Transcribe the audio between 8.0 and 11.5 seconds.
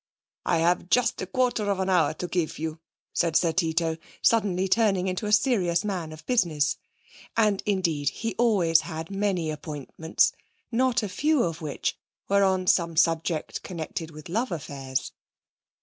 he always had many appointments, not a few